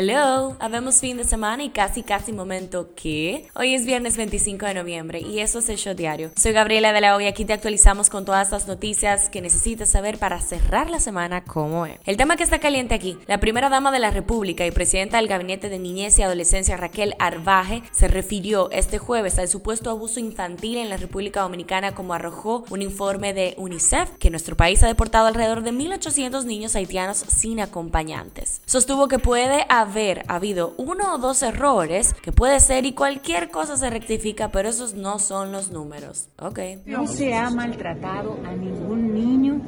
[0.00, 4.74] Hello, habemos fin de semana y casi casi momento que hoy es viernes 25 de
[4.74, 6.30] noviembre y eso es el show diario.
[6.36, 9.88] Soy Gabriela de la O y aquí te actualizamos con todas las noticias que necesitas
[9.90, 11.98] saber para cerrar la semana como es.
[12.04, 15.26] El tema que está caliente aquí, la primera dama de la República y presidenta del
[15.26, 20.76] Gabinete de Niñez y Adolescencia Raquel Arbaje se refirió este jueves al supuesto abuso infantil
[20.76, 25.26] en la República Dominicana como arrojó un informe de UNICEF que nuestro país ha deportado
[25.26, 28.62] alrededor de 1.800 niños haitianos sin acompañantes.
[28.64, 33.50] Sostuvo que puede haber haber habido uno o dos errores, que puede ser y cualquier
[33.50, 36.28] cosa se rectifica, pero esos no son los números.
[36.38, 36.60] Ok.
[36.84, 39.60] No se ha maltratado a ningún niño.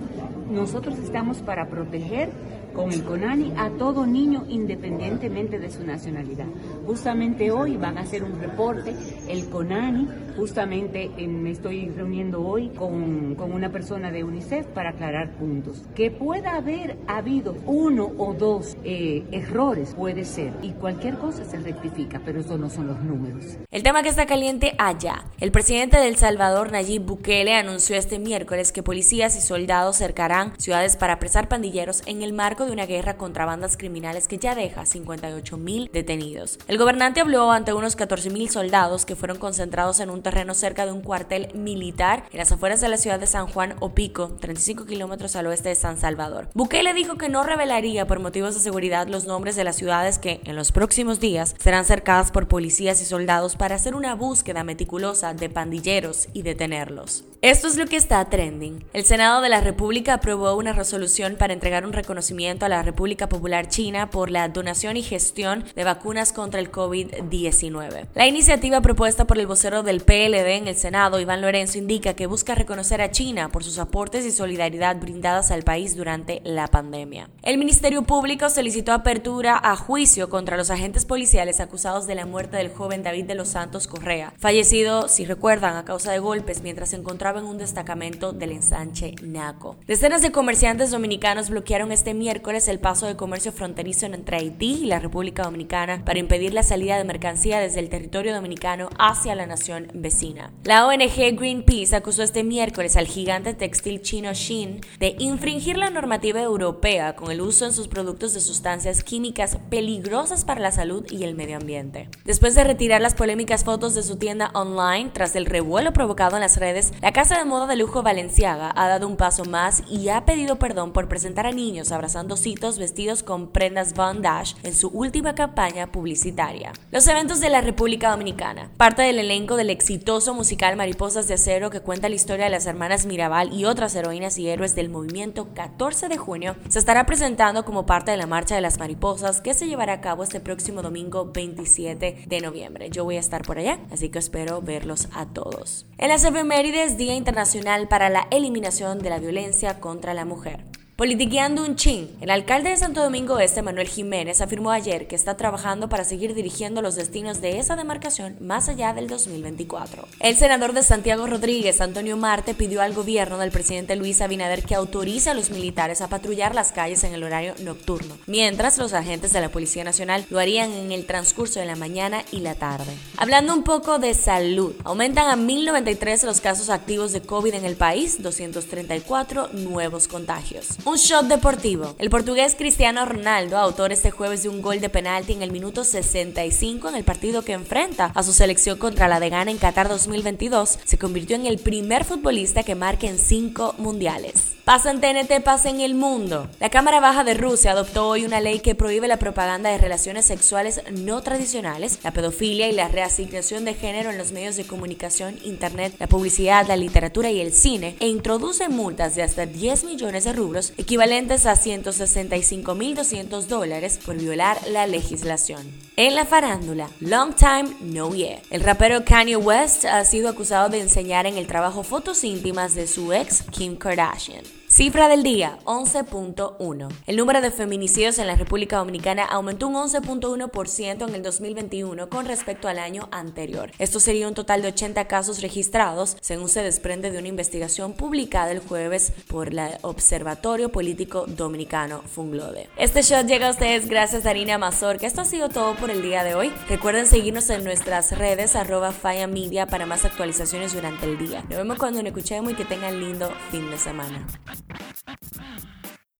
[0.50, 2.30] Nosotros estamos para proteger
[2.74, 6.46] con el CONANI a todo niño independientemente de su nacionalidad.
[6.86, 8.94] Justamente hoy van a hacer un reporte,
[9.28, 15.32] el CONANI, justamente me estoy reuniendo hoy con, con, una persona de UNICEF para aclarar
[15.32, 15.82] puntos.
[15.94, 21.58] Que pueda haber habido uno o dos eh, errores, puede ser, y cualquier cosa se
[21.58, 23.58] rectifica, pero eso no son los números.
[23.70, 25.24] El tema que está caliente allá.
[25.40, 30.58] El presidente de El Salvador, Nayib Bukele, anunció este miércoles que policías y soldados cercarán
[30.58, 34.54] ciudades para apresar pandilleros en el marco de una guerra contra bandas criminales que ya
[34.54, 36.58] deja 58 mil detenidos.
[36.68, 40.86] El gobernante habló ante unos 14 mil soldados que fueron concentrados en un terreno cerca
[40.86, 44.36] de un cuartel militar en las afueras de la ciudad de San Juan o Pico,
[44.40, 46.48] 35 kilómetros al oeste de San Salvador.
[46.54, 50.40] Bukele dijo que no revelaría por motivos de seguridad los nombres de las ciudades que
[50.44, 55.34] en los próximos días serán cercadas por policías y soldados para hacer una búsqueda meticulosa
[55.34, 57.24] de pandilleros y detenerlos.
[57.42, 58.84] Esto es lo que está trending.
[58.92, 63.28] El Senado de la República aprobó una resolución para entregar un reconocimiento a la República
[63.28, 68.08] Popular China por la donación y gestión de vacunas contra el COVID-19.
[68.14, 72.26] La iniciativa propuesta por el vocero del PLD en el Senado, Iván Lorenzo, indica que
[72.26, 77.30] busca reconocer a China por sus aportes y solidaridad brindadas al país durante la pandemia.
[77.42, 82.56] El Ministerio Público solicitó apertura a juicio contra los agentes policiales acusados de la muerte
[82.56, 86.90] del joven David de los Santos Correa, fallecido, si recuerdan, a causa de golpes mientras
[86.90, 89.76] se encontraba en un destacamento del ensanche Naco.
[89.86, 94.86] Decenas de comerciantes dominicanos bloquearon este miércoles el paso de comercio fronterizo entre Haití y
[94.86, 99.46] la República Dominicana para impedir la salida de mercancía desde el territorio dominicano hacia la
[99.46, 100.50] nación vecina.
[100.64, 106.40] La ONG Greenpeace acusó este miércoles al gigante textil chino Shein de infringir la normativa
[106.40, 111.24] europea con el uso en sus productos de sustancias químicas peligrosas para la salud y
[111.24, 112.08] el medio ambiente.
[112.24, 116.42] Después de retirar las polémicas fotos de su tienda online tras el revuelo provocado en
[116.42, 120.08] las redes, la casa de moda de lujo Valenciaga ha dado un paso más y
[120.08, 122.29] ha pedido perdón por presentar a niños abrazando
[122.78, 126.72] vestidos con prendas bondage en su última campaña publicitaria.
[126.90, 128.70] Los eventos de la República Dominicana.
[128.76, 132.66] Parte del elenco del exitoso musical Mariposas de Acero que cuenta la historia de las
[132.66, 137.64] hermanas Mirabal y otras heroínas y héroes del movimiento 14 de junio se estará presentando
[137.64, 140.82] como parte de la Marcha de las Mariposas que se llevará a cabo este próximo
[140.82, 142.90] domingo 27 de noviembre.
[142.90, 145.86] Yo voy a estar por allá, así que espero verlos a todos.
[145.98, 150.69] En las efemérides, día Internacional para la Eliminación de la Violencia contra la Mujer.
[151.00, 155.34] Politiqueando un chin, el alcalde de Santo Domingo Este, Manuel Jiménez, afirmó ayer que está
[155.34, 160.06] trabajando para seguir dirigiendo los destinos de esa demarcación más allá del 2024.
[160.18, 164.74] El senador de Santiago Rodríguez, Antonio Marte, pidió al gobierno del presidente Luis Abinader que
[164.74, 169.32] autorice a los militares a patrullar las calles en el horario nocturno, mientras los agentes
[169.32, 172.92] de la Policía Nacional lo harían en el transcurso de la mañana y la tarde.
[173.16, 177.76] Hablando un poco de salud, aumentan a 1093 los casos activos de COVID en el
[177.76, 180.76] país, 234 nuevos contagios.
[180.90, 181.94] Un shot deportivo.
[182.00, 185.84] El portugués Cristiano Ronaldo, autor este jueves de un gol de penalti en el minuto
[185.84, 189.88] 65 en el partido que enfrenta a su selección contra la de Ghana en Qatar
[189.88, 194.59] 2022, se convirtió en el primer futbolista que marque en cinco mundiales.
[194.70, 196.48] Pasa en TNT, pasa en el mundo.
[196.60, 200.26] La Cámara Baja de Rusia adoptó hoy una ley que prohíbe la propaganda de relaciones
[200.26, 205.40] sexuales no tradicionales, la pedofilia y la reasignación de género en los medios de comunicación,
[205.42, 210.22] internet, la publicidad, la literatura y el cine, e introduce multas de hasta 10 millones
[210.22, 215.66] de rublos, equivalentes a 165.200 dólares, por violar la legislación.
[215.96, 218.38] En la farándula, Long Time No Yeah.
[218.50, 222.86] El rapero Kanye West ha sido acusado de enseñar en el trabajo fotos íntimas de
[222.86, 224.59] su ex Kim Kardashian.
[224.70, 226.88] Cifra del día, 11.1.
[227.08, 232.24] El número de feminicidios en la República Dominicana aumentó un 11.1% en el 2021 con
[232.24, 233.72] respecto al año anterior.
[233.80, 238.52] Esto sería un total de 80 casos registrados, según se desprende de una investigación publicada
[238.52, 242.68] el jueves por el Observatorio Político Dominicano Funglode.
[242.76, 245.90] Este shot llega a ustedes gracias a Arina Mazor, que esto ha sido todo por
[245.90, 246.52] el día de hoy.
[246.68, 248.94] Recuerden seguirnos en nuestras redes arroba
[249.28, 251.40] Media para más actualizaciones durante el día.
[251.48, 254.24] Nos vemos cuando nos escuchemos y que tengan lindo fin de semana.